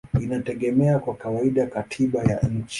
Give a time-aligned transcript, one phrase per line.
[0.21, 2.69] inategemea kwa kawaida katiba ya nchi.